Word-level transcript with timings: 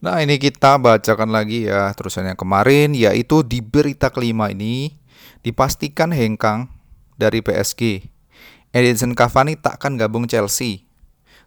Nah, 0.00 0.24
ini 0.24 0.40
kita 0.40 0.80
bacakan 0.80 1.28
lagi 1.28 1.68
ya 1.68 1.92
terusan 1.92 2.24
yang 2.24 2.38
kemarin 2.40 2.96
yaitu 2.96 3.44
di 3.44 3.60
berita 3.60 4.08
kelima 4.08 4.48
ini 4.48 4.96
dipastikan 5.44 6.08
hengkang 6.08 6.72
dari 7.20 7.44
PSG. 7.44 8.08
Edinson 8.72 9.12
Cavani 9.12 9.60
takkan 9.60 10.00
gabung 10.00 10.24
Chelsea. 10.24 10.88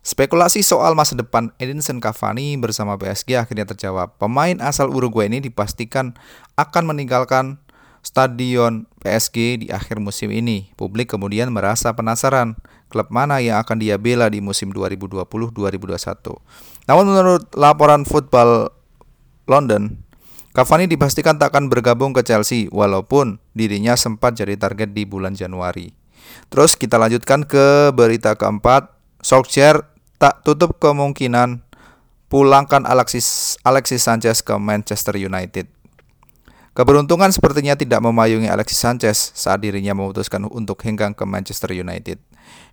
Spekulasi 0.05 0.61
soal 0.61 0.93
masa 0.93 1.17
depan 1.17 1.49
Edinson 1.57 1.97
Cavani 1.97 2.53
bersama 2.61 2.93
PSG 2.93 3.41
akhirnya 3.41 3.65
terjawab. 3.73 4.21
Pemain 4.21 4.61
asal 4.61 4.93
Uruguay 4.93 5.33
ini 5.33 5.41
dipastikan 5.41 6.13
akan 6.53 6.93
meninggalkan 6.93 7.57
stadion 8.03 8.85
PSG 9.01 9.65
di 9.65 9.67
akhir 9.71 10.03
musim 10.03 10.29
ini. 10.29 10.69
Publik 10.75 11.15
kemudian 11.15 11.49
merasa 11.49 11.95
penasaran 11.95 12.59
klub 12.91 13.09
mana 13.09 13.41
yang 13.41 13.57
akan 13.63 13.81
dia 13.81 13.97
bela 13.97 14.29
di 14.29 14.43
musim 14.43 14.69
2020-2021. 14.69 16.85
Namun 16.85 17.05
menurut 17.09 17.49
laporan 17.57 18.05
Football 18.05 18.69
London, 19.49 19.97
Cavani 20.53 20.85
dipastikan 20.85 21.41
tak 21.41 21.57
akan 21.57 21.73
bergabung 21.73 22.13
ke 22.13 22.21
Chelsea 22.21 22.69
walaupun 22.69 23.41
dirinya 23.57 23.97
sempat 23.97 24.37
jadi 24.37 24.53
target 24.53 24.93
di 24.93 25.09
bulan 25.09 25.33
Januari. 25.33 25.89
Terus 26.53 26.77
kita 26.77 27.01
lanjutkan 27.01 27.49
ke 27.49 27.89
berita 27.89 28.37
keempat, 28.37 28.93
Solskjaer 29.25 29.81
tak 30.21 30.45
tutup 30.45 30.77
kemungkinan 30.77 31.65
pulangkan 32.29 32.85
Alexis 32.85 33.57
Alexis 33.65 34.05
Sanchez 34.05 34.45
ke 34.45 34.53
Manchester 34.61 35.17
United. 35.17 35.72
Keberuntungan 36.73 37.29
sepertinya 37.29 37.77
tidak 37.77 38.01
memayungi 38.01 38.49
Alexis 38.49 38.81
Sanchez 38.81 39.29
saat 39.37 39.61
dirinya 39.61 39.93
memutuskan 39.93 40.49
untuk 40.49 40.81
hengkang 40.81 41.13
ke 41.13 41.21
Manchester 41.21 41.69
United. 41.69 42.17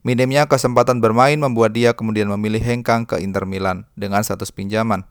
Minimnya 0.01 0.49
kesempatan 0.49 1.05
bermain 1.05 1.37
membuat 1.37 1.77
dia 1.77 1.93
kemudian 1.93 2.33
memilih 2.33 2.65
hengkang 2.65 3.05
ke 3.05 3.21
Inter 3.21 3.45
Milan 3.45 3.85
dengan 3.93 4.25
status 4.25 4.49
pinjaman. 4.57 5.05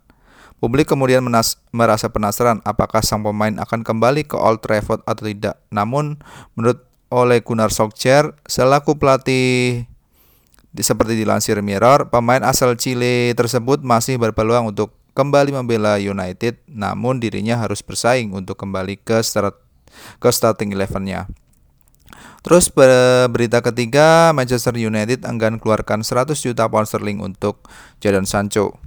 Publik 0.57 0.89
kemudian 0.89 1.21
merasa 1.69 2.09
penasaran 2.09 2.65
apakah 2.65 3.05
sang 3.05 3.21
pemain 3.21 3.61
akan 3.61 3.85
kembali 3.85 4.25
ke 4.25 4.35
Old 4.35 4.65
Trafford 4.65 5.05
atau 5.05 5.23
tidak. 5.23 5.61
Namun, 5.69 6.19
menurut 6.57 6.83
Ole 7.13 7.45
Gunnar 7.45 7.69
Solskjaer 7.71 8.35
selaku 8.49 8.97
pelatih 8.97 9.85
seperti 10.75 11.13
dilansir 11.15 11.61
Mirror, 11.63 12.11
pemain 12.11 12.43
asal 12.43 12.75
Chile 12.75 13.37
tersebut 13.37 13.85
masih 13.85 14.19
berpeluang 14.19 14.73
untuk 14.73 14.98
kembali 15.19 15.51
membela 15.51 15.99
United, 15.99 16.63
namun 16.71 17.19
dirinya 17.19 17.59
harus 17.59 17.83
bersaing 17.83 18.31
untuk 18.31 18.55
kembali 18.55 19.03
ke 19.03 19.19
start 19.19 19.59
ke 20.23 20.31
starting 20.31 20.71
elevennya. 20.71 21.27
Terus 22.39 22.71
berita 23.27 23.59
ketiga, 23.59 24.31
Manchester 24.31 24.79
United 24.79 25.27
enggan 25.27 25.59
keluarkan 25.59 26.07
100 26.07 26.39
juta 26.39 26.71
pound 26.71 26.87
sterling 26.87 27.19
untuk 27.19 27.67
Jadon 27.99 28.23
Sancho. 28.23 28.79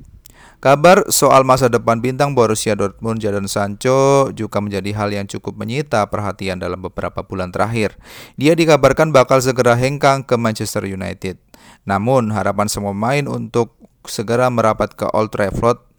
Kabar 0.62 1.04
soal 1.10 1.44
masa 1.44 1.68
depan 1.68 2.00
bintang 2.00 2.32
Borussia 2.32 2.72
Dortmund 2.72 3.20
Jadon 3.20 3.50
Sancho 3.50 4.30
juga 4.32 4.62
menjadi 4.62 4.94
hal 4.94 5.12
yang 5.12 5.26
cukup 5.28 5.58
menyita 5.58 6.06
perhatian 6.08 6.62
dalam 6.62 6.80
beberapa 6.80 7.20
bulan 7.26 7.52
terakhir. 7.52 7.98
Dia 8.40 8.56
dikabarkan 8.56 9.12
bakal 9.12 9.44
segera 9.44 9.76
hengkang 9.76 10.24
ke 10.24 10.38
Manchester 10.38 10.88
United. 10.88 11.36
Namun 11.84 12.32
harapan 12.32 12.70
semua 12.72 12.96
main 12.96 13.28
untuk 13.28 13.74
segera 14.06 14.48
merapat 14.48 14.94
ke 14.96 15.04
Old 15.12 15.34
Trafford 15.34 15.91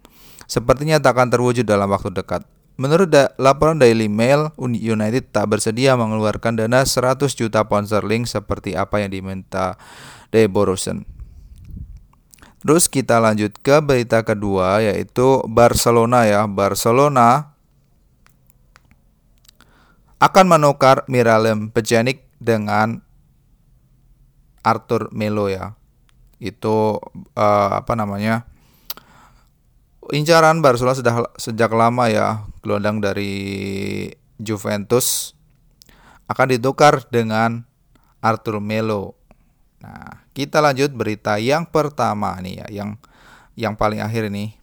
sepertinya 0.53 1.01
tak 1.01 1.17
akan 1.17 1.33
terwujud 1.33 1.65
dalam 1.65 1.89
waktu 1.89 2.13
dekat. 2.13 2.45
Menurut 2.77 3.09
da 3.09 3.33
laporan 3.41 3.77
Daily 3.81 4.05
Mail, 4.09 4.53
United 4.61 5.29
tak 5.33 5.49
bersedia 5.49 5.97
mengeluarkan 5.97 6.57
dana 6.57 6.85
100 6.85 7.25
juta 7.33 7.65
pound 7.65 7.89
sterling 7.89 8.29
seperti 8.29 8.77
apa 8.77 9.01
yang 9.01 9.13
diminta 9.13 9.77
De 10.29 10.45
Borussen. 10.45 11.05
Terus 12.61 12.89
kita 12.89 13.21
lanjut 13.21 13.53
ke 13.61 13.81
berita 13.83 14.25
kedua 14.25 14.81
yaitu 14.81 15.41
Barcelona 15.49 16.25
ya. 16.25 16.45
Barcelona 16.49 17.53
akan 20.17 20.45
menukar 20.47 21.03
Miralem 21.11 21.69
Pjanic 21.69 22.25
dengan 22.41 23.03
Arthur 24.63 25.11
Melo 25.13 25.51
ya. 25.51 25.75
Itu 26.39 27.03
uh, 27.35 27.69
apa 27.83 27.93
namanya? 27.93 28.47
Incaran 30.11 30.59
Barcelona 30.59 30.97
sudah 30.99 31.15
sejak 31.39 31.71
lama 31.71 32.11
ya 32.11 32.43
gelandang 32.59 32.99
dari 32.99 33.31
Juventus 34.41 35.37
akan 36.27 36.47
ditukar 36.51 37.07
dengan 37.07 37.63
Arthur 38.19 38.59
Melo. 38.59 39.15
Nah, 39.83 40.23
kita 40.31 40.63
lanjut 40.63 40.95
berita 40.95 41.39
yang 41.39 41.67
pertama 41.67 42.35
nih 42.39 42.63
ya, 42.63 42.67
yang 42.83 42.89
yang 43.53 43.75
paling 43.75 43.99
akhir 43.99 44.31
ini. 44.31 44.55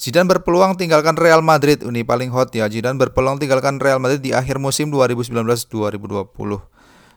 Zidane 0.00 0.28
berpeluang 0.32 0.80
tinggalkan 0.80 1.12
Real 1.12 1.44
Madrid. 1.44 1.84
Ini 1.84 2.08
paling 2.08 2.32
hot 2.32 2.56
ya. 2.56 2.72
Zidane 2.72 2.96
berpeluang 2.96 3.36
tinggalkan 3.36 3.76
Real 3.76 4.00
Madrid 4.00 4.24
di 4.24 4.32
akhir 4.32 4.56
musim 4.56 4.88
2019-2020. 4.88 5.68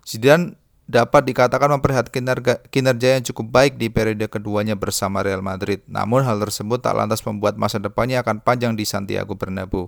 Zidane 0.04 0.60
dapat 0.84 1.24
dikatakan 1.24 1.80
memperlihatkan 1.80 2.12
kinerja, 2.12 2.60
kinerja 2.68 3.08
yang 3.20 3.24
cukup 3.24 3.48
baik 3.50 3.74
di 3.80 3.88
periode 3.88 4.28
keduanya 4.28 4.76
bersama 4.76 5.24
Real 5.24 5.40
Madrid. 5.40 5.80
Namun 5.88 6.28
hal 6.28 6.44
tersebut 6.44 6.84
tak 6.84 7.00
lantas 7.00 7.24
membuat 7.24 7.56
masa 7.56 7.80
depannya 7.80 8.20
akan 8.20 8.44
panjang 8.44 8.76
di 8.76 8.84
Santiago 8.84 9.40
Bernabeu. 9.40 9.88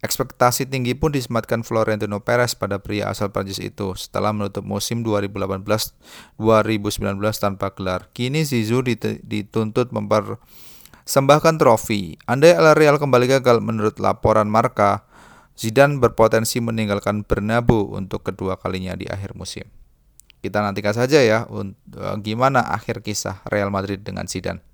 Ekspektasi 0.00 0.64
tinggi 0.64 0.96
pun 0.96 1.12
disematkan 1.12 1.60
Florentino 1.60 2.24
Perez 2.24 2.56
pada 2.56 2.80
pria 2.80 3.12
asal 3.12 3.28
Prancis 3.28 3.60
itu 3.60 3.92
setelah 4.00 4.32
menutup 4.32 4.64
musim 4.64 5.04
2018-2019 5.04 6.40
tanpa 7.36 7.68
gelar. 7.76 8.08
Kini 8.16 8.48
Zizou 8.48 8.80
dituntut 8.80 9.92
mempersembahkan 9.92 11.60
trofi. 11.60 12.16
Andai 12.24 12.56
Real 12.72 12.96
kembali 12.96 13.28
gagal 13.28 13.60
menurut 13.60 14.00
laporan 14.00 14.48
Marka, 14.48 15.04
Zidane 15.52 16.00
berpotensi 16.00 16.64
meninggalkan 16.64 17.20
Bernabeu 17.20 17.92
untuk 17.92 18.24
kedua 18.24 18.56
kalinya 18.56 18.96
di 18.96 19.04
akhir 19.04 19.36
musim. 19.36 19.68
Kita 20.40 20.64
nantikan 20.64 20.96
saja 20.96 21.20
ya 21.20 21.44
gimana 22.24 22.64
akhir 22.64 23.04
kisah 23.04 23.44
Real 23.44 23.68
Madrid 23.68 24.00
dengan 24.00 24.24
Zidane. 24.24 24.64